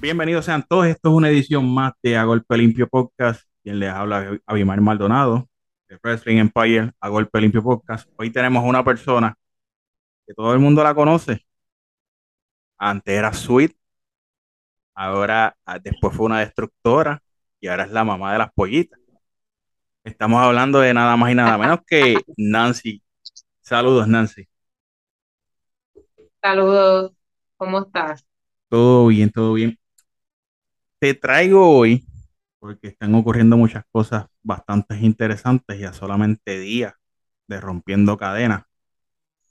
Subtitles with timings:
[0.00, 0.86] Bienvenidos sean todos.
[0.86, 3.42] Esto es una edición más de A Golpe Limpio Podcast.
[3.62, 5.46] Quien les habla, Abimar Maldonado,
[5.88, 8.08] de Wrestling Empire, A Golpe Limpio Podcast.
[8.16, 9.36] Hoy tenemos una persona
[10.26, 11.44] que todo el mundo la conoce.
[12.78, 13.76] Antes era Sweet,
[14.94, 17.22] ahora ah, después fue una destructora
[17.60, 18.98] y ahora es la mamá de las pollitas.
[20.02, 23.02] Estamos hablando de nada más y nada menos que Nancy.
[23.60, 24.48] Saludos, Nancy.
[26.40, 27.12] Saludos,
[27.58, 28.24] ¿cómo estás?
[28.70, 29.79] Todo bien, todo bien.
[31.00, 32.04] Te traigo hoy,
[32.58, 36.94] porque están ocurriendo muchas cosas bastante interesantes y a solamente días
[37.48, 38.64] de rompiendo cadenas,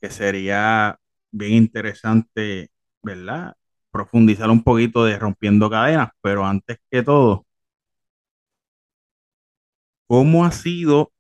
[0.02, 1.00] que sería
[1.32, 2.72] bien interesante,
[3.04, 3.56] ¿verdad?
[3.92, 7.46] Profundizar un poquito de rompiendo cadenas, pero antes que todo,
[10.08, 11.12] ¿cómo ha sido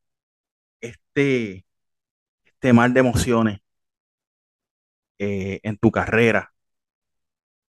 [0.81, 1.65] este,
[2.45, 3.59] este de emociones
[5.19, 6.53] eh, en tu carrera?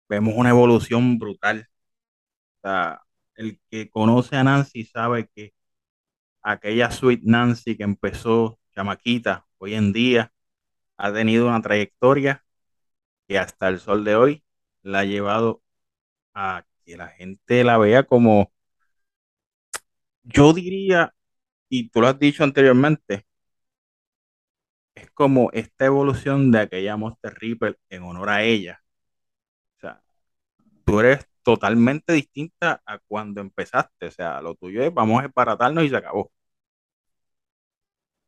[0.10, 1.69] Vemos una evolución brutal.
[3.36, 5.54] El que conoce a Nancy sabe que
[6.42, 10.34] aquella Sweet Nancy que empezó chamaquita, hoy en día
[10.98, 12.46] ha tenido una trayectoria
[13.28, 14.44] que hasta el sol de hoy
[14.84, 15.64] la ha llevado
[16.34, 18.52] a que la gente la vea como,
[20.24, 21.14] yo diría,
[21.70, 23.26] y tú lo has dicho anteriormente,
[24.96, 28.82] es como esta evolución de aquella Monster Reaper en honor a ella.
[29.78, 30.02] O sea,
[30.86, 34.08] tú eres totalmente distinta a cuando empezaste.
[34.08, 36.32] O sea, lo tuyo es vamos a esparatarnos y se acabó.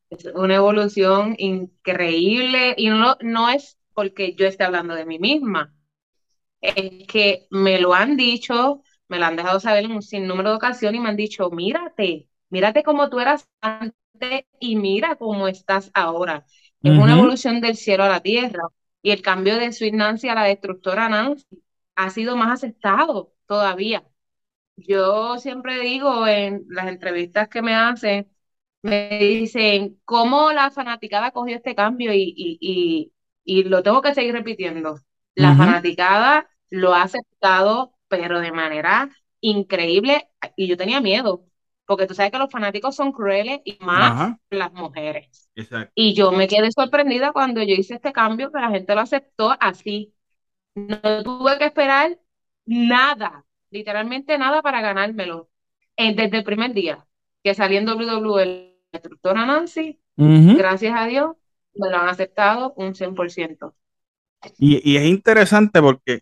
[0.10, 5.74] Es una evolución increíble y no, no es porque yo esté hablando de mí misma,
[6.62, 10.56] es que me lo han dicho, me lo han dejado saber en un sinnúmero de
[10.58, 15.92] ocasiones y me han dicho, mírate, mírate cómo tú eras antes y mira cómo estás
[15.94, 16.46] ahora.
[16.84, 18.64] Es una evolución del cielo a la tierra.
[19.04, 21.46] Y el cambio de Sweet Nancy a la destructora Nancy
[21.96, 24.04] ha sido más aceptado todavía.
[24.78, 28.32] Yo siempre digo en las entrevistas que me hacen,
[28.82, 32.14] me dicen, ¿cómo la fanaticada cogió este cambio?
[32.14, 35.00] Y, y, y, lo tengo que seguir repitiendo.
[35.36, 39.10] La fanaticada lo ha aceptado, pero de manera
[39.42, 40.30] increíble.
[40.56, 41.46] Y yo tenía miedo,
[41.86, 44.16] porque tú sabes que los fanáticos son crueles y más
[44.50, 45.50] las mujeres.
[45.94, 49.56] Y yo me quedé sorprendida cuando yo hice este cambio, que la gente lo aceptó
[49.60, 50.14] así.
[50.76, 52.18] No tuve que esperar
[52.66, 55.50] nada, literalmente nada para ganármelo.
[55.98, 57.06] Eh, desde el primer día
[57.44, 58.46] que salí en WWE,
[58.92, 61.36] la instructora Nancy, gracias a Dios,
[61.76, 63.74] me lo han aceptado un 100%.
[64.58, 66.22] Y, y es interesante porque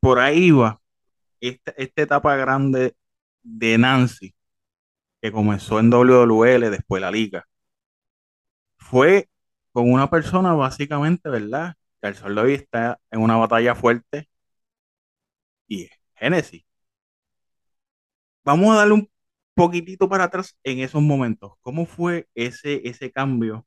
[0.00, 0.80] por ahí va
[1.40, 2.94] esta, esta etapa grande
[3.42, 4.34] de Nancy,
[5.20, 7.46] que comenzó en WWL, después la liga,
[8.76, 9.28] fue
[9.72, 11.74] con una persona básicamente, ¿verdad?
[12.00, 14.28] Que el sol de hoy está en una batalla fuerte
[15.66, 16.64] y es Genesis.
[18.44, 19.10] Vamos a darle un
[19.54, 21.52] poquitito para atrás en esos momentos.
[21.60, 23.66] ¿Cómo fue ese, ese cambio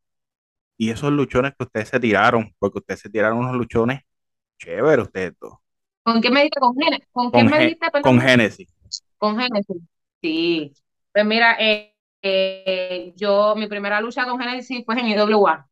[0.77, 2.53] y esos luchones que ustedes se tiraron?
[2.59, 4.01] Porque ustedes se tiraron unos luchones
[4.57, 5.53] chéveres ustedes dos.
[6.03, 6.59] ¿Con qué me diste?
[6.59, 7.07] ¿Con, Genesis?
[7.11, 7.47] ¿Con, Con,
[8.01, 8.73] con Genesis.
[9.17, 9.77] Con Genesis.
[10.21, 10.73] Sí.
[11.13, 15.67] Pues mira, eh, eh, yo, mi primera lucha con Genesis fue en IWA.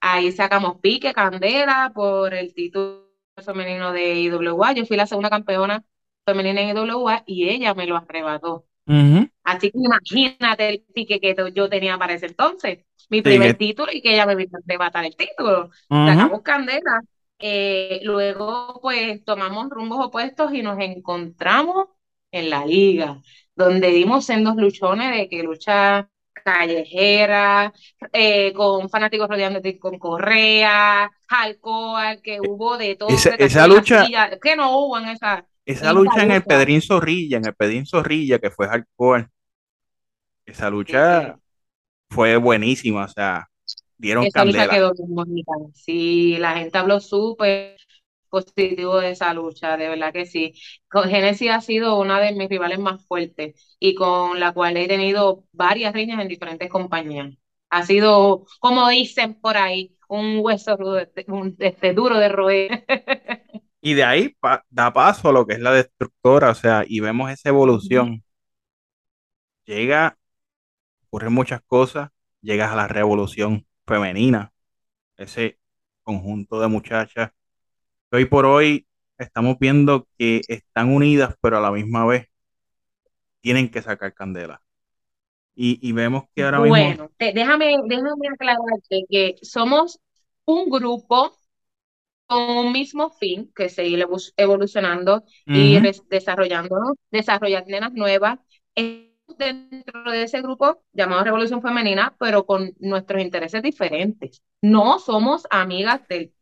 [0.00, 3.06] Ahí sacamos pique, candela por el título
[3.44, 4.72] femenino de IWA.
[4.72, 5.84] Yo fui la segunda campeona
[6.24, 8.66] femenina en IWA y ella me lo arrebató.
[9.44, 12.84] Así que imagínate el pique que yo tenía para ese entonces.
[13.08, 15.70] Mi primer título y que ella me vino a arrebatar el título.
[15.88, 17.02] Sacamos candela.
[17.38, 21.88] Eh, luego, pues, tomamos rumbos opuestos y nos encontramos
[22.30, 23.20] en la liga,
[23.54, 26.10] donde dimos sendos luchones de que lucha
[26.52, 27.72] callejera,
[28.12, 33.10] eh, con fanáticos rodeándote con correa, alcohol, que hubo de todo.
[33.10, 36.48] Esa- lucha- silla, que no hubo en esa, Esa lucha en el lucha.
[36.56, 39.28] Pedrín Zorrilla, en el Pedrín Zorrilla, que fue hardcore,
[40.46, 41.36] esa lucha
[42.10, 43.48] fue buenísima, o sea,
[43.98, 44.74] dieron Esa lucha candela.
[44.74, 45.52] quedó bien bonita.
[45.74, 47.76] Sí, la gente habló súper
[48.42, 50.54] positivo de esa lucha, de verdad que sí.
[51.08, 55.44] Genesis ha sido una de mis rivales más fuertes y con la cual he tenido
[55.52, 57.34] varias riñas en diferentes compañías.
[57.70, 62.84] Ha sido, como dicen por ahí, un hueso rudo, un, este, duro de roer.
[63.80, 67.00] Y de ahí pa- da paso a lo que es la destructora, o sea, y
[67.00, 68.22] vemos esa evolución.
[69.64, 70.18] Llega,
[71.08, 72.10] ocurren muchas cosas,
[72.42, 74.52] llegas a la revolución femenina,
[75.16, 75.60] ese
[76.04, 77.32] conjunto de muchachas
[78.16, 78.86] hoy por hoy
[79.18, 82.28] estamos viendo que están unidas, pero a la misma vez
[83.40, 84.62] tienen que sacar candela.
[85.54, 89.98] Y, y vemos que ahora mismo, Bueno, déjame, déjame aclararte que somos
[90.44, 91.36] un grupo
[92.26, 95.78] con un mismo fin, que seguir evolucionando y
[96.10, 98.40] desarrollándonos, desarrollar nenas nuevas
[99.38, 104.42] dentro de ese grupo llamado Revolución Femenina, pero con nuestros intereses diferentes.
[104.62, 106.32] No somos amigas del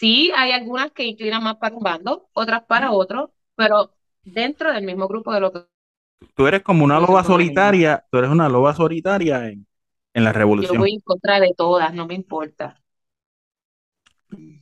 [0.00, 3.94] Sí, hay algunas que inclinan más para un bando, otras para otro, pero
[4.24, 5.66] dentro del mismo grupo de lo que
[6.36, 9.66] Tú eres como una loba solitaria, tú eres una loba solitaria en,
[10.14, 10.76] en la Yo revolución.
[10.76, 12.82] voy en contra de todas, no me importa.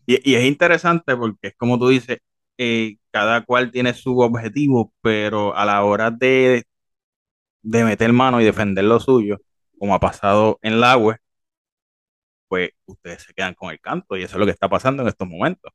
[0.06, 2.18] Y, y es interesante porque es como tú dices,
[2.58, 6.64] eh, cada cual tiene su objetivo, pero a la hora de,
[7.62, 9.38] de meter mano y defender lo suyo,
[9.78, 11.18] como ha pasado en la web,
[12.54, 15.08] pues ustedes se quedan con el canto y eso es lo que está pasando en
[15.08, 15.72] estos momentos.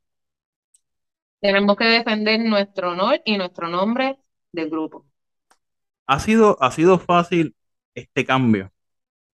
[1.41, 4.17] Tenemos que defender nuestro honor y nuestro nombre
[4.53, 5.05] del grupo.
[6.07, 7.55] Ha sido, ha sido fácil
[7.95, 8.71] este cambio,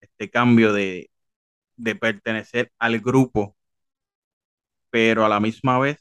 [0.01, 1.11] este cambio de,
[1.77, 3.55] de pertenecer al grupo,
[4.89, 5.99] pero a la misma vez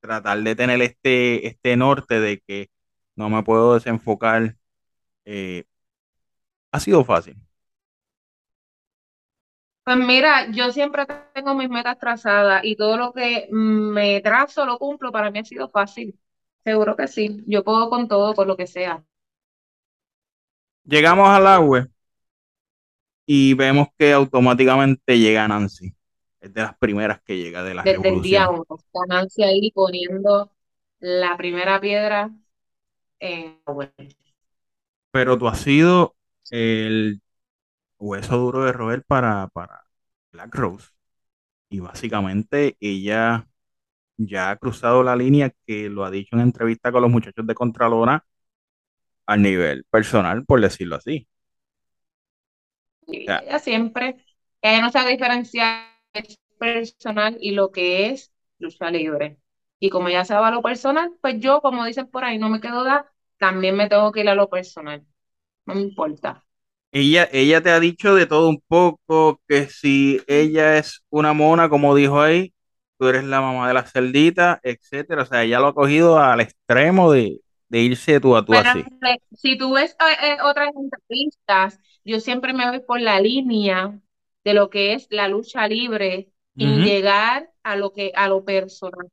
[0.00, 2.70] tratar de tener este, este norte de que
[3.16, 4.56] no me puedo desenfocar,
[5.26, 5.64] eh,
[6.72, 7.36] ha sido fácil.
[9.86, 14.80] Pues mira, yo siempre tengo mis metas trazadas y todo lo que me trazo lo
[14.80, 15.12] cumplo.
[15.12, 16.18] Para mí ha sido fácil.
[16.64, 17.44] Seguro que sí.
[17.46, 19.04] Yo puedo con todo, con lo que sea.
[20.82, 21.86] Llegamos al agua
[23.26, 25.94] y vemos que automáticamente llega Nancy.
[26.40, 28.66] Es de las primeras que llega de la Desde el día uno.
[28.92, 30.50] Ganancia ahí poniendo
[30.98, 32.32] la primera piedra
[33.20, 33.60] en.
[35.12, 36.16] Pero tú has sido
[36.50, 37.20] el
[37.98, 39.84] hueso duro de roer para, para
[40.32, 40.88] Black Rose.
[41.70, 43.48] Y básicamente ella
[44.18, 47.54] ya ha cruzado la línea que lo ha dicho en entrevista con los muchachos de
[47.54, 48.24] Contralora
[49.26, 51.28] a nivel personal, por decirlo así.
[53.06, 54.24] O Y sea, ella siempre,
[54.62, 59.38] ella no sabe diferenciar es personal y lo que es lucha libre.
[59.78, 62.60] Y como ella sabe a lo personal, pues yo, como dicen por ahí, no me
[62.60, 65.06] quedo da, también me tengo que ir a lo personal.
[65.66, 66.45] No me importa.
[67.00, 71.68] Ella, ella te ha dicho de todo un poco, que si ella es una mona,
[71.68, 72.54] como dijo ahí,
[72.98, 75.22] tú eres la mamá de la cerdita, etcétera.
[75.22, 78.58] O sea, ella lo ha cogido al extremo de, de irse tú a tú Pero
[78.58, 78.90] así.
[79.32, 84.00] si tú ves eh, eh, otras entrevistas, yo siempre me voy por la línea
[84.44, 86.92] de lo que es la lucha libre Ujú.
[86.94, 89.08] llegar a lo que a lo personal.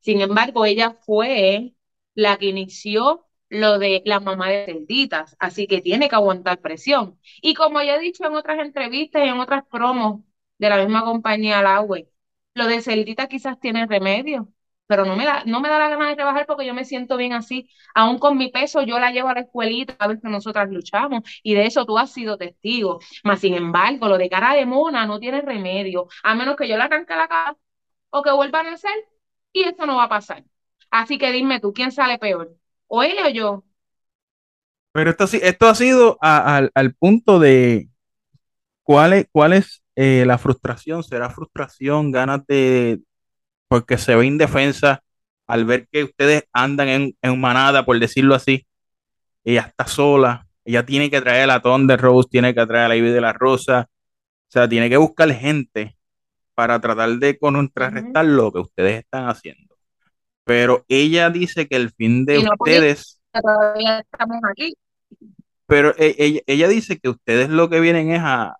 [0.00, 1.74] Sin embargo, ella fue
[2.14, 7.18] la que inició lo de la mamá de celditas, así que tiene que aguantar presión.
[7.42, 10.22] Y como ya he dicho en otras entrevistas y en otras promos
[10.58, 12.08] de la misma compañía Lawey,
[12.54, 14.48] lo de celdita quizás tiene remedio,
[14.86, 17.16] pero no me da, no me da la gana de trabajar porque yo me siento
[17.16, 20.28] bien así aún con mi peso, yo la llevo a la escuelita a ver que
[20.28, 23.00] nosotras luchamos y de eso tú has sido testigo.
[23.24, 26.76] Mas, sin embargo, lo de cara de mona no tiene remedio, a menos que yo
[26.76, 27.56] la arranque la cara
[28.10, 28.92] o que vuelva a nacer
[29.52, 30.44] y eso no va a pasar.
[30.90, 32.56] Así que dime tú, ¿quién sale peor?
[32.88, 33.64] ¿O él o yo?
[34.92, 37.88] Pero esto, sí- esto ha sido a- al, al punto de
[38.82, 41.02] cuál es, cuál es eh, la frustración.
[41.04, 43.00] ¿Será frustración, ganas de,
[43.68, 45.02] porque se ve indefensa
[45.48, 48.66] al ver que ustedes andan en, en manada, por decirlo así?
[49.44, 52.88] Ella está sola, ella tiene que traer a la Thunder Rose, tiene que traer a
[52.90, 55.96] la Ivy de la Rosa, o sea, tiene que buscar gente
[56.54, 59.73] para tratar de contrarrestar lo que ustedes están haciendo.
[60.44, 64.74] Pero ella dice que el fin de no ustedes, todavía estamos aquí.
[65.66, 68.56] pero e- ella, ella dice que ustedes lo que vienen es a,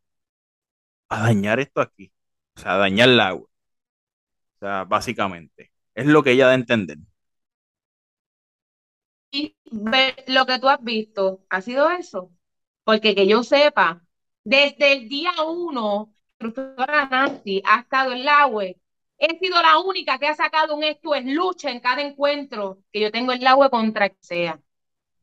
[1.09, 2.12] a dañar esto aquí,
[2.57, 3.49] o sea, a dañar el agua,
[4.57, 5.71] o sea, básicamente.
[5.95, 6.99] Es lo que ella da a entender.
[9.31, 9.57] Y
[10.29, 12.31] lo que tú has visto, ¿ha sido eso?
[12.85, 14.03] Porque que yo sepa,
[14.45, 16.14] desde el día uno,
[16.79, 18.76] la Nancy ha estado en la web.
[19.26, 23.00] He sido la única que ha sacado un esto es lucha en cada encuentro que
[23.00, 24.61] yo tengo en la web contra que sea.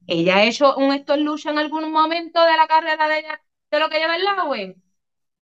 [0.08, 3.42] Ella ha hecho un esto es lucha en algún momento de la carrera de ella,
[3.70, 4.76] de lo que lleva en la web.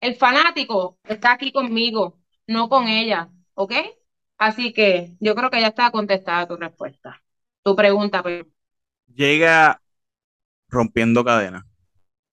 [0.01, 3.73] El fanático está aquí conmigo, no con ella, ¿ok?
[4.37, 7.23] Así que yo creo que ya está contestada tu respuesta.
[7.63, 8.45] Tu pregunta, pues.
[9.07, 9.81] Llega
[10.69, 11.63] rompiendo cadenas,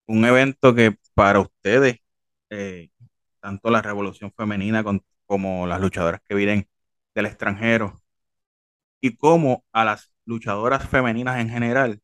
[0.06, 1.96] un evento que para ustedes,
[2.50, 2.90] eh,
[3.40, 6.68] tanto la revolución femenina con- como las luchadoras que vienen
[7.14, 8.02] del extranjero
[9.00, 12.00] y como a las luchadoras femeninas en general,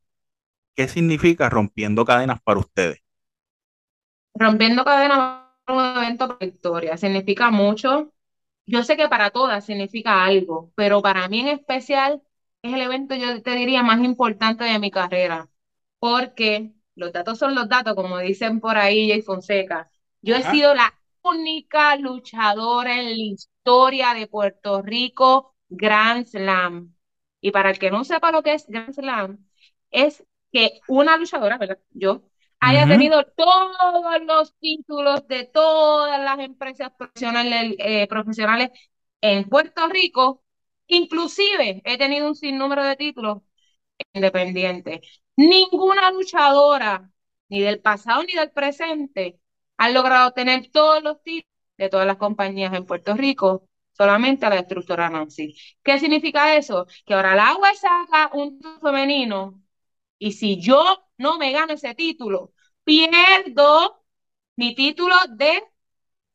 [0.76, 3.02] ¿qué significa rompiendo cadenas para ustedes?
[4.32, 6.96] Rompiendo cadenas un evento por victoria.
[6.96, 8.12] Significa mucho.
[8.64, 12.22] Yo sé que para todas significa algo, pero para mí en especial
[12.62, 15.48] es el evento, yo te diría, más importante de mi carrera,
[15.98, 19.90] porque los datos son los datos, como dicen por ahí Jay Fonseca.
[20.22, 20.94] Yo he sido la
[21.30, 26.94] única luchadora en la historia de Puerto Rico Grand Slam.
[27.40, 29.46] Y para el que no sepa lo que es Grand Slam,
[29.90, 31.78] es que una luchadora, ¿verdad?
[31.90, 32.22] Yo,
[32.60, 38.70] haya tenido todos los títulos de todas las empresas profesionales, eh, profesionales
[39.20, 40.44] en Puerto Rico,
[40.86, 43.42] inclusive he tenido un sinnúmero de títulos
[44.12, 45.22] independientes.
[45.36, 47.10] Ninguna luchadora,
[47.48, 49.40] ni del pasado ni del presente,
[49.76, 54.50] ha logrado tener todos los títulos de todas las compañías en Puerto Rico, solamente a
[54.50, 55.54] la destructora Nancy.
[55.82, 56.86] ¿Qué significa eso?
[57.04, 59.62] Que ahora el agua saca un título femenino
[60.18, 60.84] y si yo
[61.18, 62.52] no me gano ese título,
[62.84, 64.04] pierdo
[64.56, 65.62] mi título de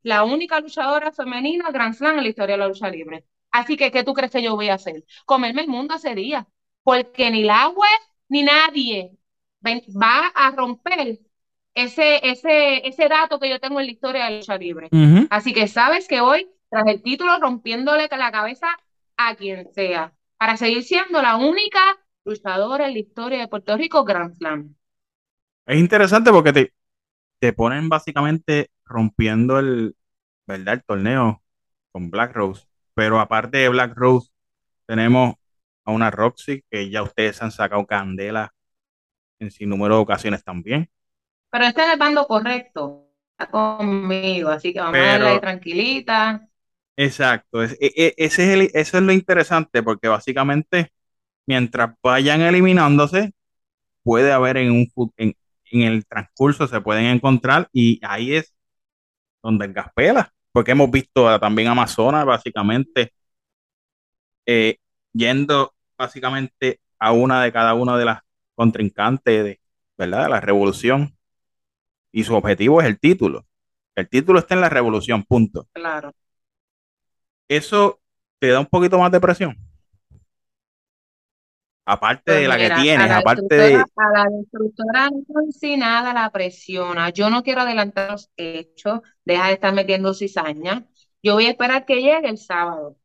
[0.04, 3.26] la única luchadora femenina Grand Slam en la historia de la lucha libre.
[3.52, 5.04] Así que, ¿qué tú crees que yo voy a hacer?
[5.26, 6.48] Comerme el mundo ese día,
[6.84, 9.18] porque ni la web ni nadie
[9.64, 11.20] va a romper
[11.74, 14.90] ese, ese, ese dato que yo tengo en la historia de la lucha libre.
[15.30, 18.68] Así que sabes que hoy, tras el título, rompiéndole la cabeza
[19.18, 21.80] a quien sea, para seguir siendo la única
[22.26, 24.76] luchadora en la historia de Puerto Rico Grand Slam.
[25.66, 26.74] Es interesante porque te,
[27.40, 29.96] te ponen básicamente rompiendo el,
[30.48, 30.76] ¿verdad?
[30.76, 31.44] el torneo
[31.92, 32.66] con Black Rose.
[32.94, 34.30] Pero aparte de Black Rose,
[34.86, 35.36] tenemos
[35.86, 38.54] a una Roxy que ya ustedes han sacado candela
[39.40, 40.90] en sin número de ocasiones también.
[41.52, 45.42] Pero está en el bando correcto, está conmigo, así que vamos a darle ahí Pero,
[45.42, 46.48] tranquilita.
[46.96, 50.92] exacto, es- e- e- ese es el- eso es lo interesante porque básicamente
[51.48, 53.34] mientras vayan eliminándose,
[54.04, 55.36] puede haber en un en,
[55.72, 58.54] en el transcurso se pueden encontrar y ahí es
[59.44, 63.14] donde el gas pela, porque hemos visto a- también Amazonas básicamente
[64.46, 64.78] eh,
[65.14, 68.20] yendo básicamente a una de cada una de las
[68.56, 69.62] contrincantes de,
[69.98, 70.24] ¿verdad?
[70.24, 71.16] de la revolución
[72.12, 73.46] y su objetivo es el título.
[73.96, 75.68] El título está en la revolución, punto.
[75.74, 76.14] Claro.
[77.48, 78.02] Eso
[78.40, 79.56] te da un poquito más de presión.
[81.86, 83.76] Aparte Pues de la que mira, tienes, la aparte de...
[83.96, 85.10] a la destructora
[85.52, 87.10] sin nada la presiona.
[87.10, 90.86] Yo no quiero adelantar los hechos, deja de estar metiendo cizaña.
[91.24, 92.98] Yo voy a esperar que llegue el sábado.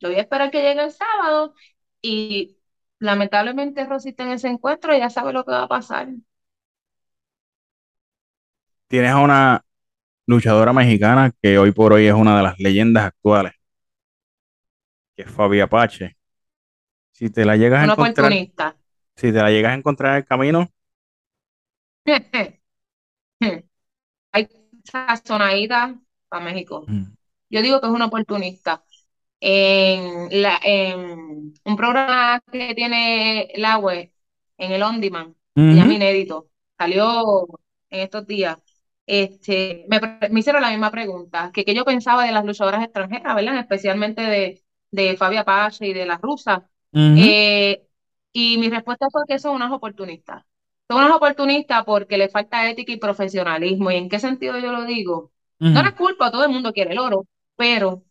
[0.00, 1.54] Yo voy a esperar que llegue el sábado
[2.02, 2.58] y
[2.98, 6.08] lamentablemente Rosita en ese encuentro ya sabe lo que va a pasar.
[8.92, 9.64] Tienes a una
[10.26, 13.52] luchadora mexicana que hoy por hoy es una de las leyendas actuales,
[15.16, 16.16] que es Fabi Apache.
[17.12, 18.40] Si te la llegas a encontrar,
[19.16, 20.70] si te la llegas a encontrar en el camino,
[24.32, 24.48] Hay
[24.84, 26.86] sazonadita para México.
[26.88, 27.14] mm,
[27.50, 28.84] Yo digo que es un oportunista.
[29.40, 34.12] En, la, en un programa que tiene la web,
[34.58, 35.36] en el On Demand,
[35.68, 37.46] se llama ujú, Inédito, salió
[37.90, 38.58] en estos días.
[39.06, 43.34] Este, me, me hicieron la misma pregunta, que, que yo pensaba de las luchadoras extranjeras,
[43.34, 43.58] ¿verdad?
[43.58, 46.62] Especialmente de, de Fabia Pache y de las rusas.
[47.14, 47.86] Eh,
[48.32, 50.44] y mi respuesta fue que son unas oportunistas.
[50.88, 53.90] Son unas oportunistas porque le falta ética y profesionalismo.
[53.90, 55.32] ¿Y en qué sentido yo lo digo?
[55.72, 58.04] No ujú, les culpa, todo el mundo quiere el oro, pero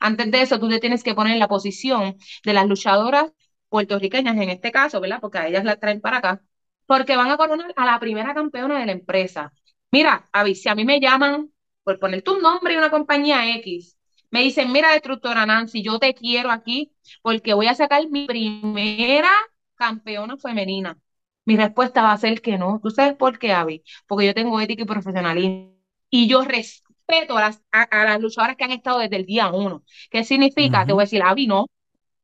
[0.00, 3.32] antes de eso tú te tienes que poner en la posición de las luchadoras
[3.68, 5.20] puertorriqueñas, en este caso, ¿verdad?
[5.20, 6.42] Porque a ellas las traen para acá,
[6.86, 9.52] porque van a coronar a la primera campeona de la empresa.
[9.90, 11.50] Mira, Avi, si a mí me llaman
[11.82, 13.96] por poner tu nombre y una compañía X,
[14.30, 16.92] me dicen, mira, destructora Nancy, yo te quiero aquí
[17.22, 19.30] porque voy a sacar mi primera
[19.76, 20.98] campeona femenina.
[21.46, 22.80] Mi respuesta va a ser que no.
[22.82, 23.82] ¿Tú sabes por qué, Avi?
[24.06, 25.74] Porque yo tengo ética y profesionalismo.
[26.10, 29.48] Y yo respeto a las, a, a las luchadoras que han estado desde el día
[29.50, 29.82] uno.
[30.10, 30.84] ¿Qué significa?
[30.86, 31.66] Te voy a decir, Avi, no.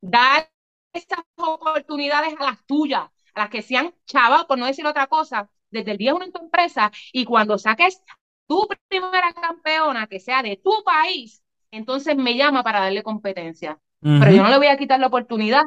[0.00, 0.50] Dar
[0.92, 3.04] esas oportunidades a las tuyas,
[3.34, 6.32] a las que sean chavas, por no decir otra cosa, desde el día uno en
[6.32, 6.90] tu empresa.
[7.12, 8.02] Y cuando saques
[8.46, 13.78] tu primera campeona, que sea de tu país, entonces me llama para darle competencia.
[14.00, 15.64] Pero yo no le voy a quitar la oportunidad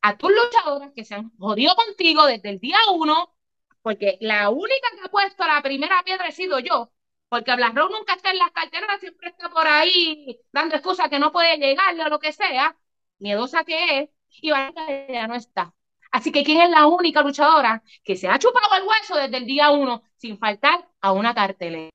[0.00, 3.34] a tus luchadoras que se han jodido contigo desde el día uno,
[3.82, 6.92] porque la única que ha puesto la primera piedra he sido yo,
[7.28, 11.18] porque Black Rose nunca está en las carteras, siempre está por ahí dando excusas que
[11.18, 12.76] no puede llegarle o lo que sea,
[13.18, 14.10] miedosa que es,
[14.40, 15.74] y Vanessa ya no está.
[16.14, 19.46] Así que ¿quién es la única luchadora que se ha chupado el hueso desde el
[19.46, 21.90] día uno sin faltar a una cartelera?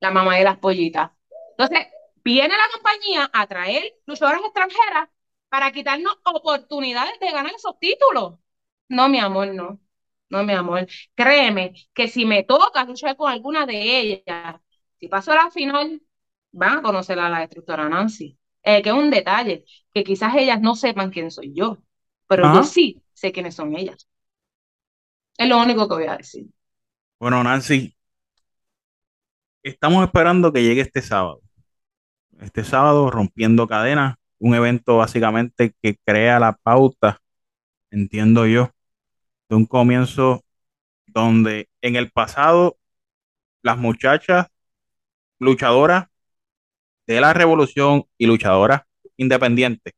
[0.00, 1.12] La mamá de las pollitas.
[1.56, 1.86] Entonces,
[2.22, 5.08] viene la compañía a traer luchadoras extranjeras
[5.48, 8.34] para quitarnos oportunidades de ganar esos títulos.
[8.90, 9.80] No, mi amor, no.
[10.28, 10.86] No, mi amor.
[11.14, 14.60] Créeme que si me toca luchar con alguna de ellas,
[15.00, 16.02] si paso a la final,
[16.52, 18.38] van a conocer a la destructora Nancy.
[18.62, 19.64] Eh, que es un detalle,
[19.94, 21.78] que quizás ellas no sepan quién soy yo,
[22.26, 22.62] pero yo Ajá.
[22.62, 24.08] sí sé quiénes son ellas.
[25.36, 26.46] Es lo único que voy a decir.
[27.20, 27.96] Bueno, Nancy,
[29.62, 31.40] estamos esperando que llegue este sábado.
[32.40, 37.20] este sábado, Rompiendo Cadenas, un evento básicamente que crea la pauta,
[37.90, 38.70] entiendo yo,
[39.48, 40.44] de un comienzo
[41.06, 42.78] donde en el pasado
[43.62, 44.46] las muchachas
[45.40, 46.06] luchadoras
[47.06, 48.82] de la revolución y luchadoras
[49.16, 49.94] independientes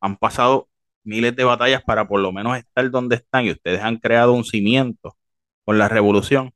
[0.00, 0.68] han pasado
[1.04, 4.44] miles de batallas para por lo menos estar donde están y ustedes han creado un
[4.44, 5.16] cimiento
[5.64, 6.52] con la revolución.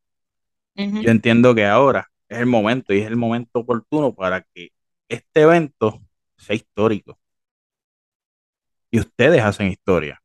[0.75, 4.71] Yo entiendo que ahora es el momento y es el momento oportuno para que
[5.09, 6.01] este evento
[6.37, 7.19] sea histórico.
[8.91, 10.23] Y ustedes hacen historia.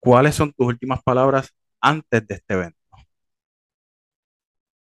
[0.00, 2.78] ¿Cuáles son tus últimas palabras antes de este evento?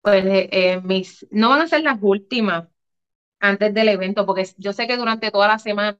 [0.01, 2.67] Pues eh, eh, mis, no van a ser las últimas
[3.39, 6.00] antes del evento, porque yo sé que durante toda la semana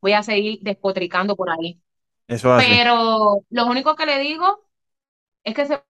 [0.00, 1.80] Voy a seguir despotricando por ahí.
[2.26, 2.56] Eso.
[2.58, 4.66] Pero lo único que le digo
[5.42, 5.82] es que se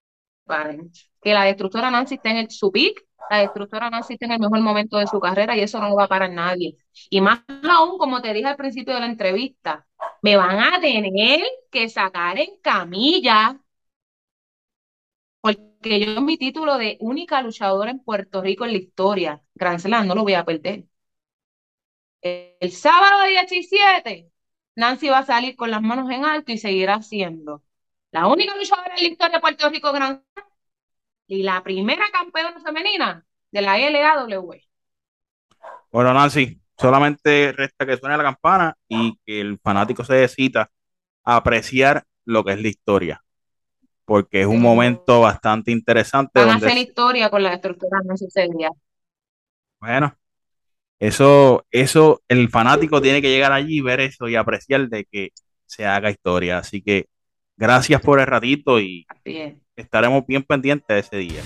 [0.45, 0.91] paren,
[1.23, 4.41] que la destructora Nancy está en el, su peak, la destructora Nancy está en el
[4.41, 6.77] mejor momento de su carrera y eso no lo va a parar nadie.
[7.11, 9.87] Y más aún, como te dije al principio de la entrevista,
[10.23, 13.59] me van a tener que sacar en camilla,
[15.41, 20.07] porque yo mi título de única luchadora en Puerto Rico en la historia, Grand Slam,
[20.09, 20.87] no lo voy a perder.
[22.25, 24.31] El, sábado 17,
[24.77, 27.63] Nancy va a salir con las manos en alto y seguirá siendo
[28.13, 30.23] la única luchadora en la historia de Puerto Rico Slam
[31.27, 34.55] y la primera campeona femenina de la LAW.
[35.93, 40.71] Bueno, Nancy, solamente resta que suene la campana y que el fanático se decida
[41.25, 43.25] a apreciar lo que es la historia,
[44.07, 48.17] porque es un momento bastante interesante Van a donde, hacer historia con la estructura no
[48.17, 48.71] sucedía.
[49.79, 50.17] bueno,
[50.99, 55.31] eso, eso, el fanático tiene que llegar allí y ver eso y apreciar de que
[55.67, 56.59] se haga historia.
[56.59, 57.07] Así que
[57.57, 59.07] gracias por el ratito y
[59.77, 61.43] estaremos bien pendientes de ese día.